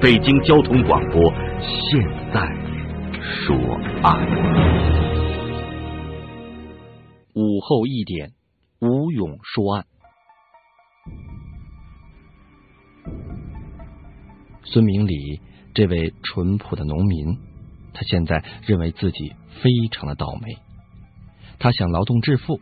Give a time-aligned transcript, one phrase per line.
[0.00, 2.00] 北京交通广播现
[2.32, 2.40] 在
[3.22, 3.54] 说
[4.02, 4.18] 案。
[7.34, 8.30] 午后一点，
[8.80, 9.84] 吴勇说案。
[14.64, 15.38] 孙明礼
[15.74, 17.36] 这位淳朴的农民，
[17.92, 20.56] 他现在认为自己非常的倒霉。
[21.58, 22.58] 他想劳动致富，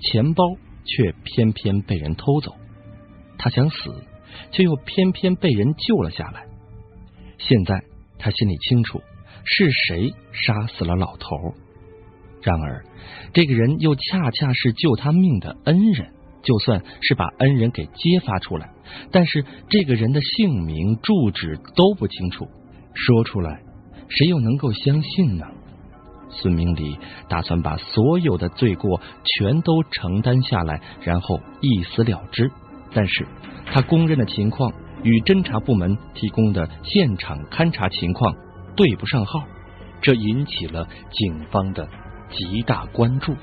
[0.00, 0.42] 钱包
[0.86, 2.52] 却偏偏被人偷走；
[3.36, 4.02] 他想死，
[4.52, 6.47] 却又偏偏被人救了下来。
[7.48, 7.82] 现在
[8.18, 9.00] 他心里清楚
[9.44, 11.54] 是谁杀死了老头，
[12.42, 12.84] 然而
[13.32, 16.12] 这个人又恰恰是救他命的恩人。
[16.40, 18.70] 就算是把恩人给揭发出来，
[19.10, 22.46] 但是这个人的姓名、住址都不清楚，
[22.94, 23.60] 说出来
[24.08, 25.46] 谁又能够相信呢？
[26.30, 26.96] 孙明礼
[27.28, 32.50] 打算把所有的罪过全都承担下来，然后一死了之。
[32.94, 33.26] 但是
[33.66, 38.34] 他供认的情况与侦查部门提供的现场勘查情况
[38.76, 39.44] 对不上号，
[40.00, 41.88] 这引起了警方的
[42.30, 43.36] 极大关注。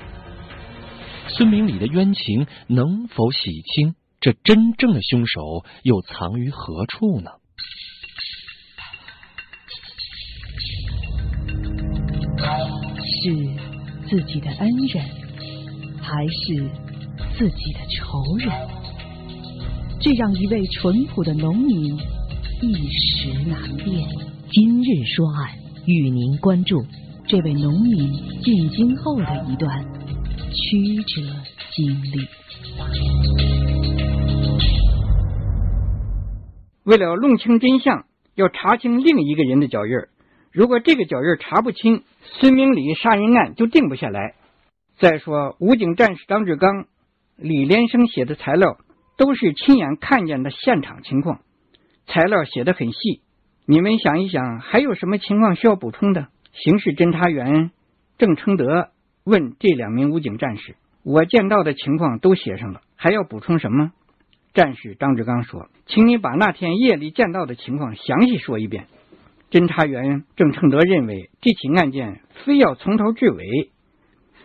[1.28, 3.94] 孙明礼的冤情能否洗清？
[4.20, 7.30] 这真正的凶手又藏于何处呢？
[13.22, 13.30] 是
[14.08, 15.04] 自己的恩人，
[16.00, 16.70] 还是
[17.36, 18.50] 自己的仇人？
[19.98, 21.96] 这让一位淳朴的农民
[22.62, 24.06] 一时难辨。
[24.50, 25.50] 今日说案，
[25.86, 26.84] 与您关注
[27.26, 29.84] 这位农民进京后的一段
[30.52, 31.22] 曲折
[31.72, 32.28] 经历。
[36.84, 39.92] 为了弄清真相，要查清另一个人的脚印。
[40.52, 42.02] 如果这个脚印查不清，
[42.38, 44.34] 孙明礼杀人案就定不下来。
[44.98, 46.86] 再说，武警战士张志刚、
[47.36, 48.76] 李连生写的材料
[49.16, 51.40] 都是亲眼看见的现场情况，
[52.06, 53.22] 材料写的很细。
[53.64, 56.28] 你们想一想，还有什么情况需要补充的？
[56.52, 57.70] 刑事侦查员
[58.18, 58.90] 郑承德
[59.24, 63.92] 问这两名武警战士：“我见到的情况都写上了，还要补充什么？”
[64.54, 68.86] 战士张志刚说：“请你把那天夜里见到的情况详细说一遍。”
[69.50, 73.70] 侦查员郑承德认为，这起案件非要从头至尾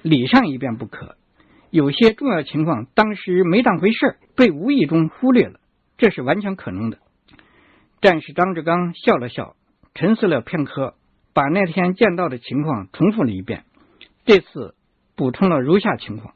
[0.01, 1.15] 理上一遍不可，
[1.71, 5.59] 有些重要情况当时没当回事被无意中忽略了，
[5.97, 6.99] 这是完全可能的。
[8.01, 9.55] 战士张志刚笑了笑，
[9.95, 10.93] 沉思了片刻，
[11.33, 13.63] 把那天见到的情况重复了一遍。
[14.25, 14.75] 这次
[15.15, 16.35] 补充了如下情况：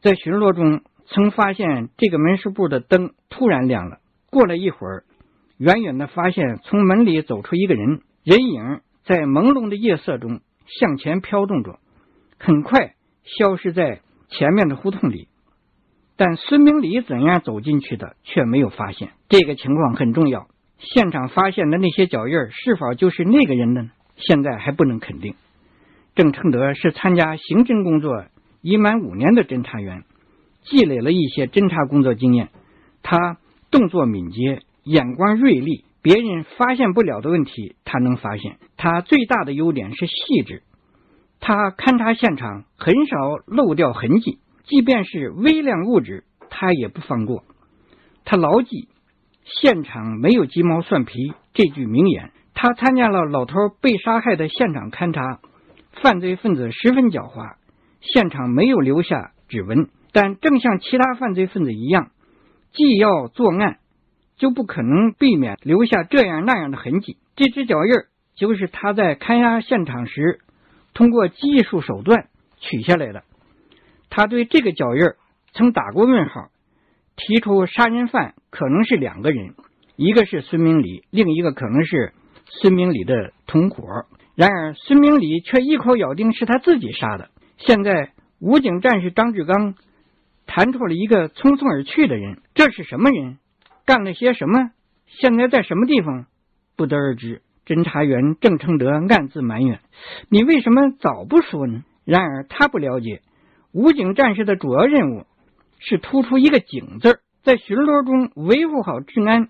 [0.00, 3.98] 在巡逻中，曾发现这个门市部的灯突然亮了。
[4.30, 5.04] 过了一会儿。
[5.58, 11.78] 远远的发现从门里走出一个人，人影在朦胧的夜色中向前飘动着，
[12.40, 14.00] 很快消失在
[14.32, 15.28] 前面的胡同里。
[16.16, 19.12] 但孙明礼怎样走进去的却没有发现。
[19.28, 20.48] 这个情况很重要。
[20.78, 23.90] 现场发现的那些脚印是否就是那个人的呢？
[24.16, 25.34] 现在还不能肯定。
[26.14, 28.24] 郑承德是参加刑侦工作
[28.60, 30.04] 已满五年的侦查员，
[30.64, 32.48] 积累了一些侦查工作经验。
[33.02, 33.38] 他
[33.70, 34.62] 动作敏捷。
[34.84, 38.56] 眼光锐利，别人发现不了的问题，他能发现。
[38.76, 40.64] 他最大的优点是细致，
[41.42, 43.16] 他勘察现场很少
[43.46, 47.42] 漏掉痕迹，即便是微量物质，他也不放过。
[48.24, 48.88] 他牢记
[49.44, 52.30] “现场没有鸡毛蒜皮”这句名言。
[52.54, 55.40] 他参加了老头被杀害的现场勘查，
[56.00, 57.56] 犯罪分子十分狡猾，
[58.00, 62.12] 现场没有留下指纹，但正像其他犯罪分子一样，
[62.72, 63.78] 既要作案。
[64.38, 67.16] 就不可能避免留下这样那样的痕迹。
[67.36, 67.92] 这只脚印
[68.34, 70.40] 就是他在勘察现场时
[70.94, 72.28] 通过技术手段
[72.58, 73.24] 取下来的。
[74.10, 75.02] 他对这个脚印
[75.54, 76.50] 曾打过问号，
[77.16, 79.54] 提出杀人犯可能是两个人，
[79.96, 82.12] 一个是孙明礼，另一个可能是
[82.46, 84.06] 孙明礼的同伙。
[84.34, 87.30] 然而孙明礼却一口咬定是他自己杀的。
[87.58, 89.74] 现在武警战士张志刚
[90.46, 93.38] 弹出了一个匆匆而去的人，这是什么人？
[93.84, 94.70] 干了些什么？
[95.06, 96.26] 现在在什么地方？
[96.76, 97.42] 不得而知。
[97.66, 99.80] 侦查员郑承德暗自埋怨
[100.28, 103.22] ：“你为什么早不说呢？”然而他不了解，
[103.72, 105.26] 武警战士的主要任务
[105.78, 109.48] 是突出一个“警”字，在巡逻中维护好治安。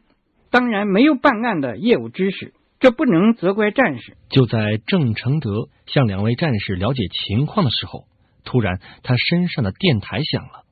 [0.50, 4.18] 当然，没有办案的业务知识，这不能责怪战士。
[4.28, 8.04] 就在郑承德向两位战士了解情况的时候，
[8.44, 10.64] 突然他身上的电台响了。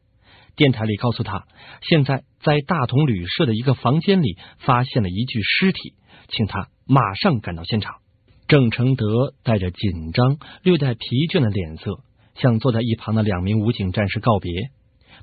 [0.57, 1.45] 电台里告诉他，
[1.81, 5.95] 现在在大同旅社的一个房间里发现了一具尸体，
[6.29, 7.99] 请他马上赶到现场。
[8.49, 12.01] 郑承德带着紧张、略带疲倦的脸色，
[12.35, 14.51] 向坐在一旁的两名武警战士告别，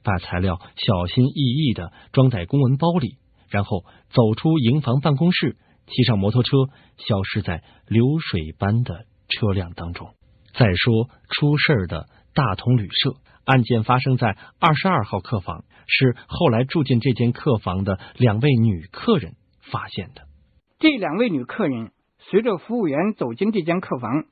[0.02, 3.18] 把材料小心翼翼的装在公文包里，
[3.50, 6.52] 然后走出营房办公室，骑上摩托车，
[7.06, 10.12] 消失在流水般的车辆当中。
[10.54, 13.12] 再说出事的大同旅社，
[13.44, 19.34] 案件发生在二十二号客房，是后来住进这间客房的两位女客人
[19.70, 20.27] 发现的。
[20.80, 21.92] 这两位女客人。
[22.30, 24.26] 随着服务员走进这间客房，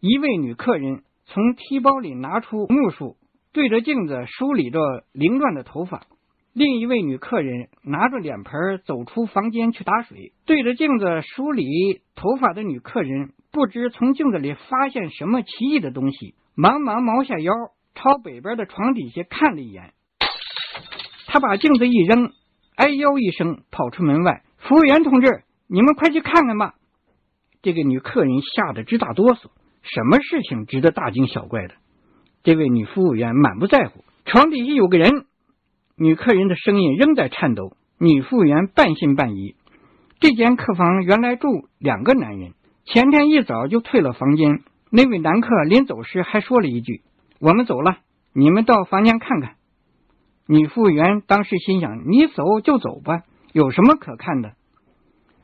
[0.00, 3.16] 一位女客人从提包里拿出木梳，
[3.52, 4.80] 对着镜子梳理着
[5.12, 6.06] 凌乱的头发；
[6.54, 10.32] 另一位女客人拿着脸盆走出房间去打水。
[10.46, 17.52] 对着镜子梳理头发的女客人不知从镜子里发现什么奇异的东西，忙忙猫下腰，
[17.94, 19.92] 朝北边的床底下看了一眼。
[21.26, 22.32] 她把镜子一扔，
[22.76, 24.42] 哎呦一声跑出门外。
[24.56, 26.74] 服务员同志，你们快去看看吧。
[27.62, 29.50] 这个女客人吓得直打哆嗦，
[29.82, 31.74] 什么事情值得大惊小怪的？
[32.44, 35.26] 这位女服务员满不在乎，床底下有个人。
[35.96, 37.76] 女客人的声音仍在颤抖。
[37.98, 39.56] 女服务员半信半疑。
[40.20, 41.48] 这间客房原来住
[41.78, 42.52] 两个男人，
[42.84, 44.62] 前天一早就退了房间。
[44.90, 47.02] 那位男客临走时还说了一句
[47.40, 47.98] ：“我们走了，
[48.32, 49.56] 你们到房间看看。”
[50.46, 53.22] 女服务员当时心想：“你走就走吧，
[53.52, 54.52] 有什么可看的？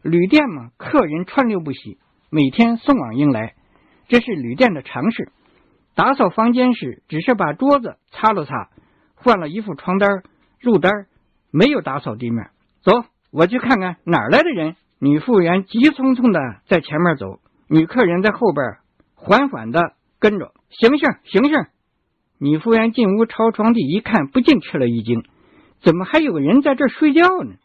[0.02, 1.98] 旅店嘛，客人川流不息。”
[2.34, 3.52] 每天送往迎来，
[4.08, 5.30] 这是旅店的常事。
[5.94, 8.70] 打扫房间时，只是把桌子擦了擦，
[9.14, 10.22] 换了一副床单、
[10.62, 10.90] 褥单，
[11.50, 12.48] 没有打扫地面。
[12.80, 14.76] 走，我去看看哪儿来的人。
[14.98, 17.38] 女服务员急匆匆的在前面走，
[17.68, 18.78] 女客人在后边
[19.14, 20.54] 缓缓的跟着。
[20.70, 21.66] 醒醒，醒醒！
[22.38, 25.22] 女服务员进屋朝床底一看，不禁吃了一惊：
[25.82, 27.56] 怎么还有个人在这睡觉呢？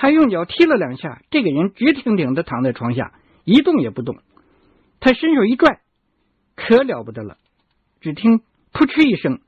[0.00, 3.10] 他用脚踢了两下，这个人直挺挺的躺在床下。
[3.44, 4.14] 一动也不动，
[5.00, 5.80] 他伸手一拽，
[6.54, 7.36] 可了不得了！
[8.00, 8.38] 只听
[8.72, 9.40] “噗嗤”一声，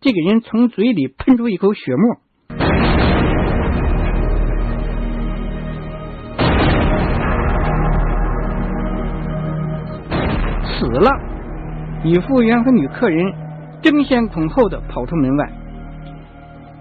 [0.00, 2.16] 这个人从嘴里喷出一口血沫，
[10.64, 11.10] 死了。
[12.02, 13.34] 女服务员和女客人
[13.82, 15.52] 争先恐后的跑出门外。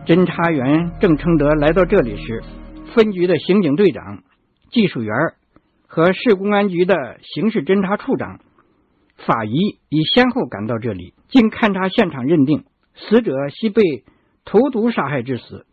[0.05, 2.41] 侦查员郑承德来到这里时，
[2.93, 4.23] 分局的刑警队长、
[4.71, 5.13] 技术员。
[5.89, 8.41] 和市公安局的刑事侦查处长
[9.15, 13.81] 法医已先后赶到这里，经勘查现场认定，死者系被
[14.43, 15.65] 投毒杀害致死，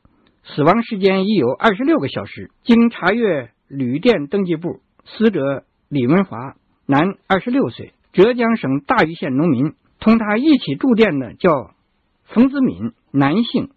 [0.44, 2.52] 死亡时间已有二十六个小时。
[2.62, 6.54] 经查阅旅店登记簿，死者李文华，
[6.86, 9.74] 男，二十六岁，浙江省大余县农民。
[9.98, 11.74] 同他一起住店的叫
[12.22, 13.70] 冯子敏，男性，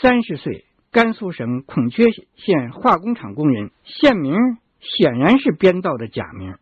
[0.00, 2.04] 三十岁，甘肃省孔雀
[2.36, 4.36] 县化工厂工人，县名。
[4.98, 6.56] 显然是编造的假名。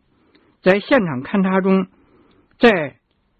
[0.61, 1.87] 在现场勘查中，
[2.59, 2.97] 在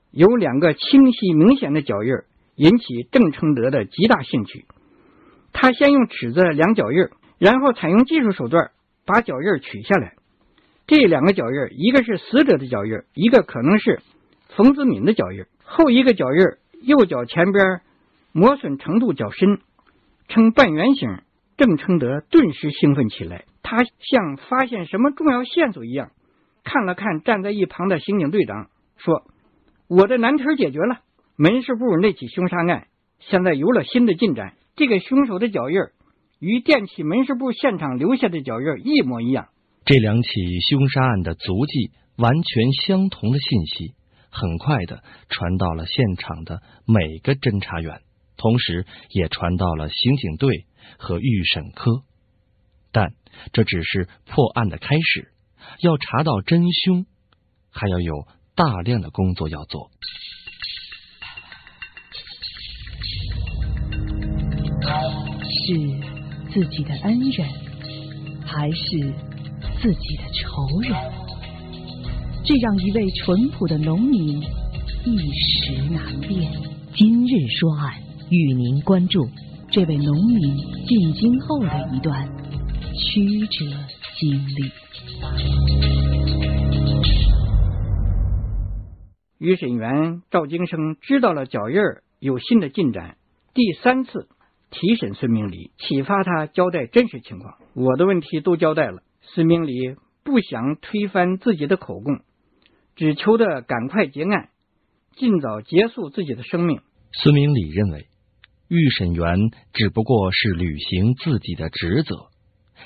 [0.10, 2.12] 有两个清晰明显的脚印
[2.56, 4.66] 引起郑承德的极大兴趣。
[5.54, 8.72] 他先用尺子量脚印，然后采用技术手段
[9.06, 10.16] 把脚印取下来。
[10.88, 14.02] 这两个脚印，一个是死者的脚印，一个可能是
[14.56, 15.45] 冯子敏的脚印。
[15.64, 16.40] 后一个脚印
[16.81, 17.81] 右脚前边
[18.31, 19.60] 磨损程度较深，
[20.31, 21.09] 呈半圆形。
[21.57, 23.45] 郑承德顿时兴奋起来。
[23.61, 26.11] 他像发现什么重要线索一样，
[26.64, 29.23] 看了看站在一旁的刑警队长，说
[29.88, 31.02] ：“我的难题解决了。
[31.35, 32.88] 门市部那起凶杀案
[33.19, 34.54] 现在有了新的进展。
[34.76, 35.78] 这个凶手的脚印
[36.40, 39.50] 与电器门市部现场留下的脚印一模一样。
[39.85, 40.30] 这两起
[40.69, 43.94] 凶杀案的足迹完全相同的信息，
[44.31, 48.02] 很快的传到了现场的每个侦查员，
[48.42, 50.66] 同时也传到了刑警队
[50.98, 52.02] 和预审科。
[52.92, 53.14] 但
[53.54, 55.31] 这只是破案的开始，
[55.81, 57.06] 要查到真凶，
[57.69, 59.92] 还要有大量的工作要做。
[65.44, 65.76] 是
[66.52, 67.48] 自己的恩人，
[68.44, 69.14] 还是
[69.80, 70.92] 自己的仇人？
[72.44, 74.42] 这让一位淳朴的农民
[75.06, 76.52] 一时难辨。
[76.94, 79.28] 今日说案，与您关注
[79.71, 80.56] 这位农民
[80.88, 82.30] 进京后的一段。
[82.95, 83.66] 曲折
[84.18, 84.71] 经历。
[89.38, 91.76] 于审员赵京生知道了脚印
[92.19, 93.18] 有新的进展，
[93.54, 94.30] 第三次
[94.69, 97.56] 提审孙明礼，启发他交代真实情况。
[97.73, 102.21] 我的问题都交代了，孙明礼不想推翻自己的口供，
[102.95, 104.47] 只求得赶快结案，
[105.18, 106.80] 尽早结束自己的生命。
[107.11, 108.07] 孙明礼认为，
[108.71, 109.35] 预审员
[109.73, 112.30] 只不过是履行自己的职责，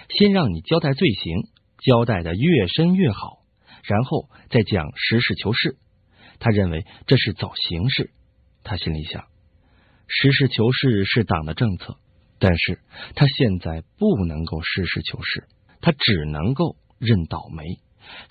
[0.09, 1.43] 先让你交代罪行，
[1.77, 3.43] 交代的越深越好，
[3.83, 5.77] 然后再讲实事求是。
[6.39, 8.09] 他认为这是走形式。
[8.63, 9.25] 他心里想，
[10.07, 11.97] 实事求是是党的政策，
[12.39, 12.79] 但是
[13.13, 15.43] 他现在不能够实事求是，
[15.81, 17.77] 他只能够认倒霉。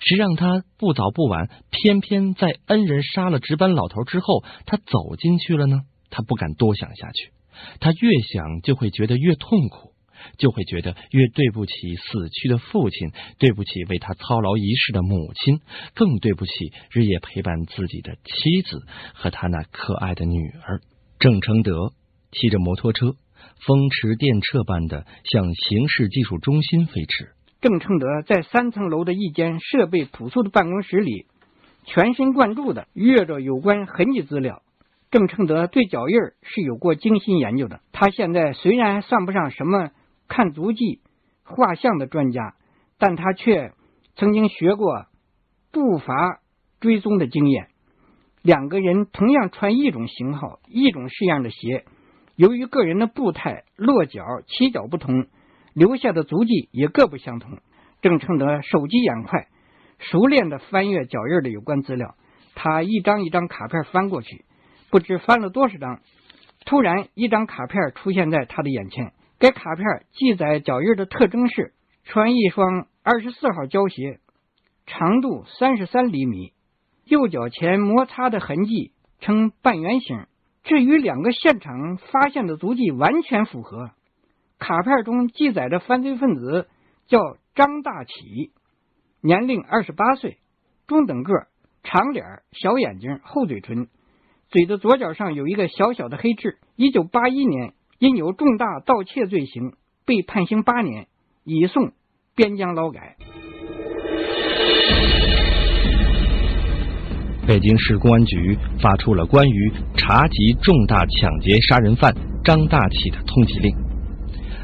[0.01, 5.83] 谁让他不早不晚，偏偏在恩人杀了值班老头之后，他走进去了呢？
[6.09, 7.31] 他不敢多想下去，
[7.79, 9.91] 他越想就会觉得越痛苦，
[10.37, 15.59] 就会觉得越对不起死去的父亲，对不起为他操劳一世的母亲，
[15.93, 16.51] 更对不起
[16.91, 18.83] 日夜陪伴自己的妻子
[19.13, 20.81] 和他那可爱的女儿。
[21.19, 21.93] 郑承德
[22.31, 23.15] 骑着摩托车，
[23.65, 27.29] 风驰电掣般的向刑事技术中心飞驰。
[27.61, 31.25] 郑承德在三层楼的一间设备朴素的办公室里，
[31.85, 34.61] 全神贯注的阅着有关痕迹资料。
[35.11, 37.81] 郑承德对脚印是有过精心研究的。
[37.91, 39.91] 他现在虽然算不上什么
[40.27, 41.01] 看足迹、
[41.43, 42.55] 画像的专家，
[42.97, 43.73] 但他却
[44.15, 45.05] 曾经学过
[45.71, 46.39] 步伐
[46.79, 47.67] 追踪的经验。
[48.41, 51.85] 两个人同样穿一种型号、一种式样的鞋，
[52.35, 55.27] 由于个人的步态、落脚、起脚不同。
[55.73, 57.57] 留下的足迹也各不相同。
[58.01, 59.49] 郑承德手疾眼快，
[59.99, 62.15] 熟练的翻阅脚印的有关资料。
[62.55, 64.45] 他一张一张卡片翻过去，
[64.95, 65.99] 不知翻了多少张。
[66.65, 69.11] 突然，一张卡片出现在他的眼前。
[69.39, 71.73] 该卡片记载脚印的特征是：
[72.05, 74.21] 穿一双二十四号胶鞋，
[74.85, 76.53] 长度三十三厘米，
[77.03, 80.27] 右脚前摩擦的痕迹呈半圆形，
[80.63, 83.91] 这与两个现场发现的足迹完全符合。
[84.59, 86.69] 卡片中记载的犯罪分子
[87.07, 87.19] 叫
[87.53, 88.53] 张大启，
[89.19, 90.37] 年龄二十八岁，
[90.87, 91.33] 中等个，
[91.83, 92.23] 长脸，
[92.53, 93.89] 小眼睛，厚嘴唇，
[94.49, 96.57] 嘴的左角上有一个小小的黑痣。
[96.75, 99.73] 一九八一年因有重大盗窃罪行
[100.05, 101.07] 被判刑八年，
[101.43, 101.91] 移送
[102.35, 103.15] 边疆劳改。
[107.47, 113.75] 北京市公安局发出了关于查缉重大抢劫杀人犯张大启的通缉令。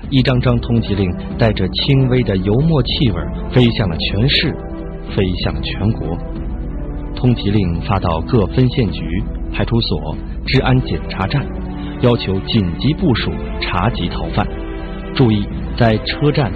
[0.10, 3.22] 一张张通缉令带着轻微的油墨气味，
[3.54, 4.52] 飞向了全市，
[5.16, 6.18] 飞向了全国。
[7.16, 9.24] 通缉令发到各分县局、
[9.54, 10.16] 派出所、
[10.48, 11.46] 治安检查站，
[12.02, 13.32] 要求紧急部署
[13.62, 14.48] 查缉逃犯，
[15.16, 16.52] 注意在车站、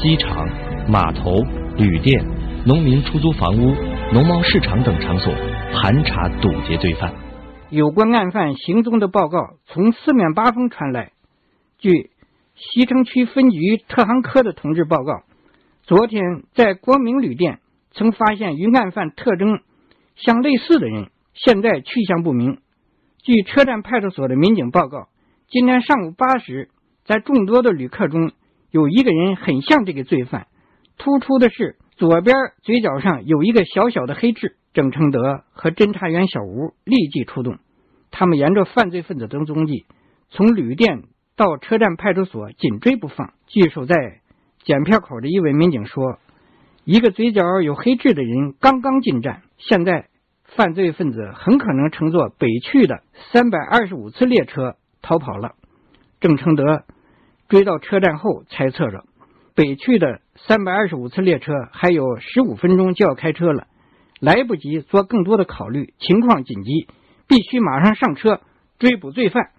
[0.00, 0.48] 机场、
[0.88, 1.42] 码头、
[1.76, 2.24] 旅店、
[2.64, 3.74] 农民出租房屋、
[4.12, 5.32] 农贸市场等场所
[5.72, 7.12] 盘查堵截罪犯。
[7.70, 11.12] 有关案犯行踪的报告从四面八方传来，
[11.78, 12.10] 据。
[12.60, 15.22] 西城区分局特行科的同志报告：
[15.84, 17.60] 昨天在光明旅店
[17.92, 19.60] 曾发现与案犯特征
[20.16, 21.06] 相类似的人，
[21.44, 22.58] 现在去向不明。
[23.22, 25.08] 据车站派出所的民警报告，
[25.48, 26.70] 今天上午八时，
[27.04, 28.32] 在众多的旅客中
[28.70, 30.46] 有一个人很像这个罪犯，
[30.96, 34.56] 突出的是左边嘴角上有一个小小的黑痣。
[34.74, 37.58] 郑承德和侦查员小吴立即出动，
[38.10, 39.86] 他们沿着犯罪分子的踪迹，
[40.30, 41.04] 从旅店。
[41.36, 43.32] 到车站派出所紧追不放。
[43.46, 43.94] 据守在
[44.64, 46.18] 检票口的一位民警说
[46.82, 50.08] ：“一个嘴角有黑痣的人刚刚进站，现在
[50.56, 53.02] 犯罪分子很可能乘坐北去的
[53.32, 55.54] 三百二十五次列车逃跑了。”
[56.20, 56.84] 郑承德
[57.48, 59.04] 追到车站后猜测着，
[59.54, 63.66] 北去的三百二十五次列车还有十五分钟就要开车了，
[64.20, 66.88] 来不及做更多的考虑，情况紧急，
[67.28, 68.40] 必须马上上车
[68.78, 69.50] 追捕罪犯。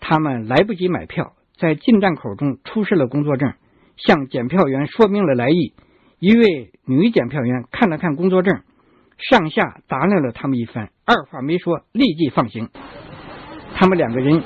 [0.00, 3.54] 他们来不及买票，在进站口中出示了工作证，
[3.96, 5.74] 向检票员说明了来意。
[6.18, 8.62] 一位女检票员看了看工作证，
[9.18, 12.68] 上下打量了他们一番，二话没说，立即放行。
[13.74, 14.42] 他们两个人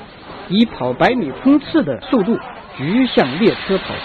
[0.49, 2.37] 以跑百米冲刺的速度
[2.75, 4.01] 直向列车跑去。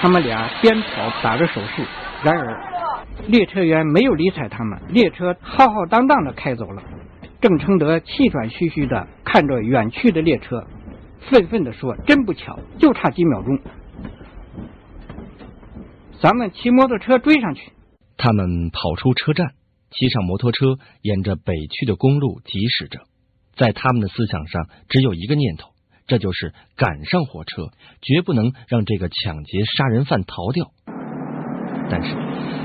[0.00, 1.82] 他们俩边跑打着手势，
[2.22, 2.60] 然而
[3.26, 6.82] 列车员没有理睬他们，列车浩浩荡荡的开走了。
[7.40, 10.66] 郑承德气喘吁吁的看着远去的列车，
[11.30, 13.58] 愤愤的说：“真不巧，就差几秒钟，
[16.20, 17.72] 咱们骑摩托车追上去。”
[18.18, 19.52] 他们跑出车站，
[19.90, 23.00] 骑上摩托车，沿着北去的公路疾驶着。
[23.56, 25.70] 在他们的思想上，只有一个念头，
[26.06, 27.70] 这就是赶上火车，
[28.02, 30.66] 绝不能让这个抢劫杀人犯逃掉。
[31.90, 32.14] 但是，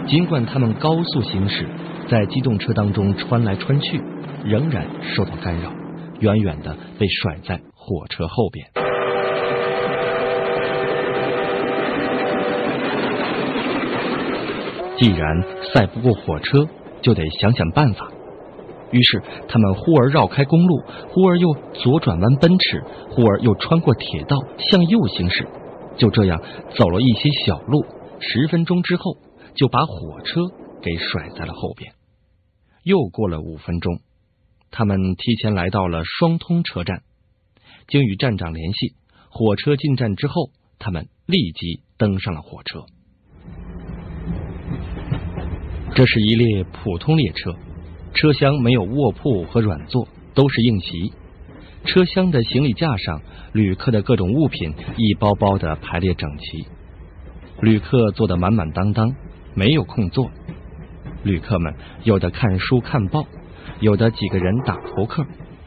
[0.09, 1.69] 尽管他们高速行驶，
[2.09, 4.01] 在机动车当中穿来穿去。
[4.45, 5.71] 仍然受到干扰，
[6.19, 8.82] 远远的被甩在火车后边。
[14.97, 16.67] 既然赛不过火车，
[17.01, 18.11] 就得想想办法。
[18.91, 25.47] 于是，他们忽而绕开公路，忽而又左转弯奔驰，忽而又穿过铁道向右行驶。
[25.97, 26.41] 就这样
[26.75, 27.85] 走了一些小路，
[28.19, 29.17] 十分钟之后，
[29.55, 30.41] 就把火车
[30.81, 31.93] 给甩在了后边。
[32.83, 33.99] 又过了五分钟，
[34.69, 37.01] 他们提前来到了双通车站，
[37.87, 38.93] 经与站长联系，
[39.29, 42.85] 火车进站之后，他们立即登上了火车。
[45.95, 47.53] 这是一列普通列车。
[48.15, 51.13] 车厢没有卧铺和软座，都是硬席。
[51.85, 53.21] 车厢的行李架上，
[53.51, 56.67] 旅客的各种物品一包包的排列整齐。
[57.61, 59.15] 旅客坐得满满当当，
[59.53, 60.31] 没有空座。
[61.23, 63.27] 旅客们有的看书看报，
[63.79, 65.23] 有的几个人打扑克，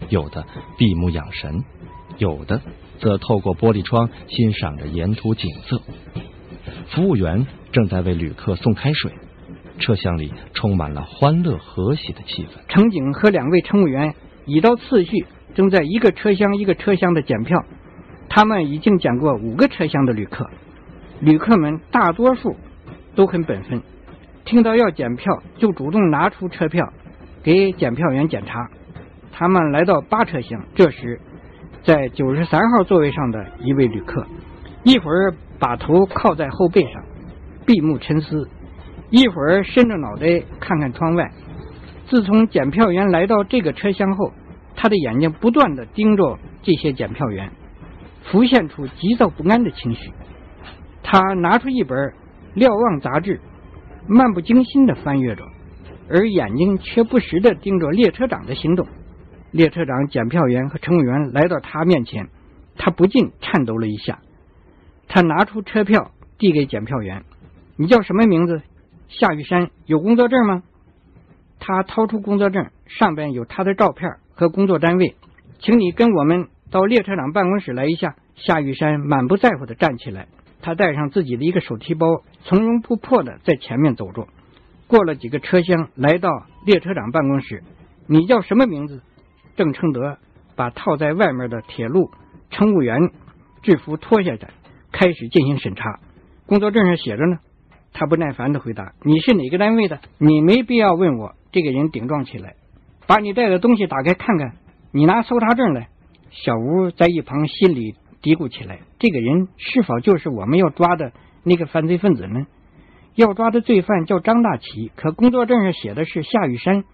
[0.09, 0.45] 有的
[0.77, 1.63] 闭目养神，
[2.19, 2.61] 有的
[2.99, 5.81] 则透过玻璃窗欣赏着沿途景色。
[6.89, 9.13] 服务员正在为旅客送开水。
[9.79, 12.51] 车厢里充满了欢乐和谐的气氛。
[12.69, 14.15] 乘警和两位乘务员
[14.45, 17.65] 依照次序，正在一个车厢一个车厢的检票。
[18.29, 20.51] 他们已经检过五个车厢的旅客，
[21.21, 22.57] 旅客们大多数
[23.15, 23.81] 都很本分，
[24.45, 26.93] 听到要检票就主动拿出车票
[27.43, 28.69] 给检票员检查。
[29.33, 31.21] 他们来到八车厢，这时
[31.83, 34.27] 在九十三号座位上的一位旅客，
[34.83, 37.03] 一会儿把头靠在后背上，
[37.65, 38.49] 闭目沉思。
[39.11, 41.31] 一会儿伸着脑袋看看窗外。
[42.09, 44.33] 自从检票员来到这个车厢后，
[44.75, 47.51] 他的眼睛不断的盯着这些检票员，
[48.25, 50.13] 浮现出急躁不安的情绪。
[51.03, 51.97] 他拿出一本
[52.55, 53.41] 《瞭望》杂志，
[54.09, 55.45] 漫不经心的翻阅着，
[56.09, 58.87] 而眼睛却不时的盯着列车长的行动。
[59.53, 62.29] 列车长、检票员和乘务员来到他面前，
[62.77, 64.19] 他不禁颤抖了一下。
[65.09, 67.25] 他拿出车票递给检票员
[67.79, 68.63] ：“你叫什么名字？”
[69.09, 70.63] 夏玉山有工作证吗？
[71.59, 75.17] 他掏出工作证，上边有他的照片和工作单位，
[75.59, 78.15] 请你跟我们到列车长办公室来一下。
[78.35, 80.29] 夏玉山满不在乎的站起来，
[80.61, 84.29] 他带上自己的一个手提包，从容不迫的在前面走着。
[84.87, 86.29] 过了几个车厢，来到
[86.67, 87.65] 列车长办公室。
[88.07, 89.01] 你叫什么名字？
[89.57, 90.19] 郑承德
[90.55, 92.11] 把套在外面的铁路
[92.51, 93.11] 乘务员
[93.63, 94.51] 制服脱下来，
[94.93, 95.99] 开始进行审查。
[96.45, 97.39] 工作证上写着呢。
[97.99, 100.01] 他不耐烦的回答：“你是哪个单位的？
[100.19, 102.55] 你没必要问我。”这个人顶撞起来
[103.09, 104.53] ：“把你带的东西打开看看，
[104.93, 105.89] 你拿搜查证来。”
[106.31, 112.47] 小吴在一旁心里嘀咕起来：“这个人是否就是我们要抓的那个犯罪分子呢？
[113.15, 116.85] 要抓的罪犯叫张大奇，可工作证上写的是夏雨山，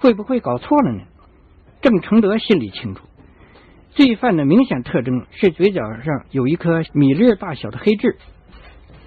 [0.00, 1.02] 会不会搞错了呢？”
[1.80, 3.04] 郑承德心里清楚，
[3.90, 8.16] 罪犯的明显特征是嘴角上有一颗米粒大小的黑痣。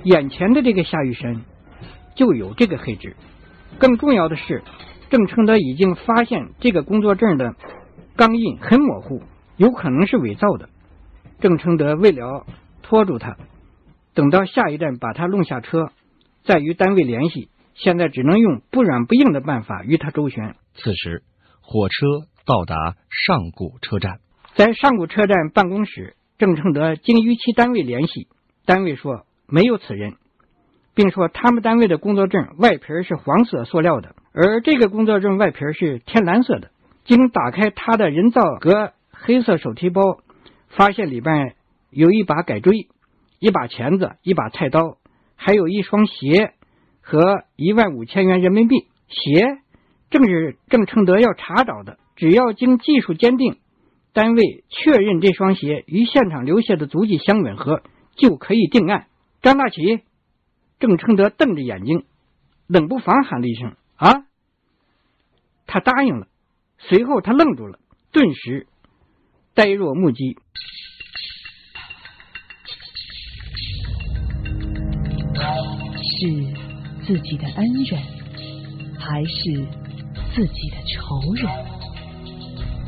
[0.04, 1.44] 眼前的这个夏玉山
[2.16, 3.16] 就有这个黑痣。
[3.80, 4.64] 更重要的是，
[5.10, 7.56] 郑承德已经发现这个工作证的
[8.16, 9.24] 钢印很模糊，
[9.58, 10.70] 有可能是伪造的。
[11.40, 12.46] 郑承德为了
[12.84, 13.38] 拖住他，
[14.14, 15.92] 等到下一站把他弄下车，
[16.44, 17.50] 再与单位联系。
[17.74, 20.56] 现在只能用不软不硬的办法与他周旋。
[20.76, 21.24] 此时，
[21.62, 22.76] 火车到达
[23.10, 24.20] 上古车站，
[24.56, 28.28] 在上古车站办公室，郑承德经与其单位联系，
[28.66, 29.26] 单位说。
[29.52, 30.16] 没有此人，
[30.96, 36.72] 并说他们单位的工作证外皮是黄色塑料的，而这个工作证外皮是天蓝色的。
[37.04, 40.20] 经打开他的人造革黑色手提包，
[40.70, 41.56] 发现里边
[41.90, 42.88] 有一把改锥、
[43.40, 44.98] 一把钳子、一把菜刀，
[45.36, 46.54] 还有一双鞋
[47.02, 48.88] 和一万五千元人民币。
[49.10, 49.58] 鞋
[50.10, 53.58] 正是郑承德要查找的，只要经技术鉴定，
[54.14, 57.82] 单位确认这双鞋与现场留下的足迹相吻合，
[58.16, 59.08] 就可以定案。
[59.42, 60.02] 张大奇、
[60.80, 62.06] 郑承德瞪着眼睛，
[62.68, 64.26] 冷不防喊了一声：“啊！”
[65.66, 66.28] 他答应了。
[66.78, 67.80] 随后他愣住了，
[68.12, 68.68] 顿时
[69.54, 70.38] 呆若木鸡。
[76.04, 76.28] 是
[77.08, 78.00] 自己的恩人，
[79.00, 79.66] 还是
[80.36, 81.48] 自己的仇人？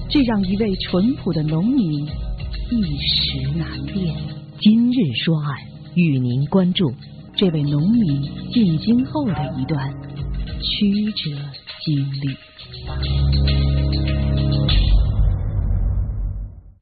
[0.08, 4.16] 这让一位淳朴的农民一时难辨。
[4.60, 5.72] 今日说案。
[5.95, 6.91] 与您关注
[7.38, 9.93] 这位农民进京后的一段
[10.60, 11.39] 曲折
[11.86, 12.36] 经历。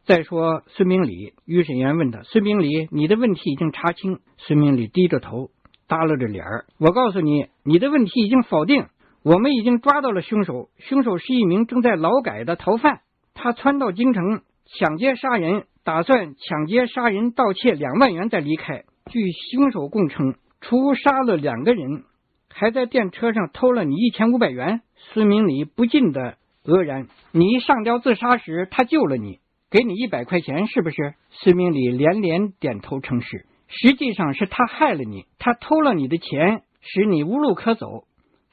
[0.05, 5.49] 再说孙明礼，于审员问他：“孙明礼，你的问题已经查清。”孙明礼低着头，
[5.89, 8.85] 耷拉着脸儿：“我告诉你，你的问题已经否定。
[9.23, 13.01] 我们已经抓到了凶手，凶手是一名正在劳改的逃犯，
[13.33, 14.41] 他窜到京城
[14.79, 22.03] 抢劫杀人，打算抢劫杀人盗窃两万元再离开。”据凶手供称，除杀了两个人，
[22.49, 24.81] 还在电车上偷了你一千五百元。
[24.95, 27.07] 孙明礼不禁的愕然。
[27.31, 31.15] 你上吊自杀时，他救了你，给你一百块钱，是不是？
[31.29, 33.45] 孙明礼连连点头称是。
[33.67, 38.05] 实际上是他害了你，他偷了你的钱，使你无路可走，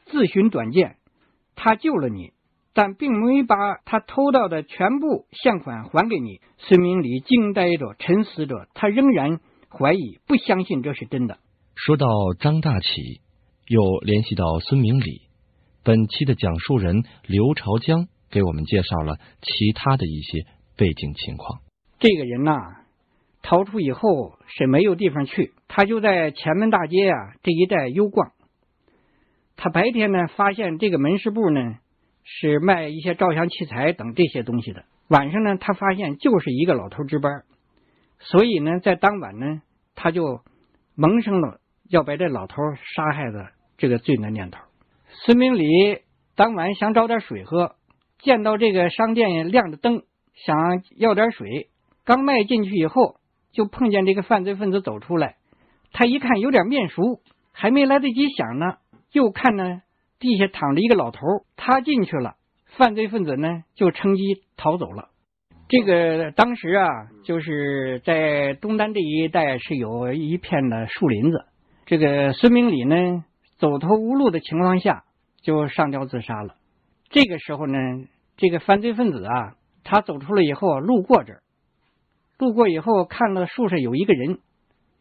[0.07, 0.97] 自寻短见。
[1.55, 2.33] 他救了你，
[2.73, 6.41] 但并没把他偷到的全部现款还给你。
[6.57, 9.41] 孙明礼惊呆着，沉思着，他仍然
[9.79, 11.39] 怀疑，不相信这是真的。
[11.77, 12.07] 说到
[12.41, 13.21] 张大启，
[13.67, 15.23] 又联系到孙明礼。
[15.85, 21.61] 本期的讲述人刘朝江给我们介绍了其他的一些背景情况。
[21.99, 22.53] 这个人呐。
[23.41, 28.33] 逃出以后是没有地方去，他就在前门大街啊这一带游逛。
[29.57, 31.77] 他白天呢发现这个门市部呢
[32.25, 37.45] 是卖一些照相器材等这些东西的，晚上呢他发现就是一个老头值班，
[38.19, 39.63] 所以呢在当晚呢
[39.99, 40.41] 他就
[40.95, 41.59] 萌生了
[41.91, 42.55] 要把这老头
[42.95, 44.61] 杀害的这个罪的念头。
[45.25, 45.65] 孙明礼
[46.37, 47.75] 当晚想找点水喝，
[48.19, 50.57] 见到这个商店亮着灯，想
[50.97, 51.69] 要点水，
[52.05, 53.17] 刚迈进去以后。
[53.51, 55.37] 就碰见这个犯罪分子走出来，
[55.91, 58.77] 他一看有点面熟，还没来得及想呢，
[59.11, 59.81] 又看呢
[60.21, 61.21] 地下躺着一个老头，
[61.57, 62.37] 他进去了，
[62.77, 64.23] 犯罪分子呢就乘机
[64.57, 65.09] 逃走了。
[65.69, 66.89] 这个当时啊，
[67.25, 71.45] 就是在东单这一带是有一片的树林子，
[71.85, 73.25] 这个孙明礼呢
[73.59, 75.05] 走投无路的情况下
[75.43, 76.55] 就上吊自杀了。
[77.11, 77.79] 这个时候呢，
[78.39, 81.43] 这个犯罪分子啊，他走出来以后路过这儿。
[82.39, 84.39] 路过以后，看到树上有一个人，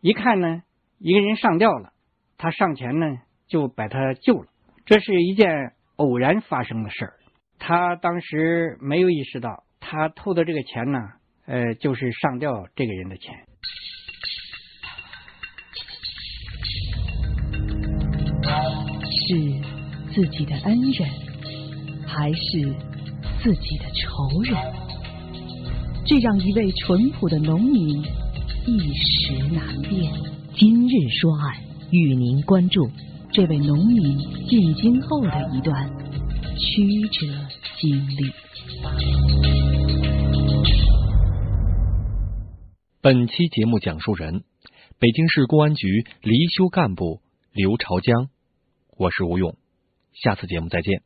[0.02, 0.64] 一看呢，
[1.00, 1.94] 一个人上吊了，
[2.38, 3.06] 他上前呢
[3.48, 4.48] 就把他救了。
[4.86, 7.14] 这是一件偶然发生的事儿，
[7.58, 11.00] 他当时没有意识到，他偷的这个钱呢，
[11.46, 13.34] 呃，就是上吊这个人的钱。
[19.08, 19.36] 是
[20.14, 21.10] 自己的恩人，
[22.06, 22.76] 还是
[23.42, 24.58] 自己的仇人？
[26.06, 28.04] 这让一位淳朴的农民
[28.66, 30.12] 一时难辨。
[30.58, 32.92] 今日说案，与您关注
[33.32, 34.18] 这位农民
[34.50, 35.90] 进京后的一段
[36.58, 37.26] 曲折
[37.80, 38.34] 经历。
[43.08, 44.44] 本期节目讲述人：
[45.00, 47.22] 北京市公安局离休干部
[47.54, 48.28] 刘朝江。
[48.98, 49.56] 我是吴勇，
[50.12, 51.04] 下次节目再见。